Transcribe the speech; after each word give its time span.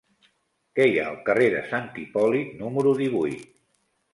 Què 0.77 0.87
hi 0.91 0.95
ha 1.01 1.03
al 1.09 1.19
carrer 1.27 1.49
de 1.55 1.61
Sant 1.73 1.91
Hipòlit 2.05 2.57
número 2.63 2.95
divuit? 3.03 3.45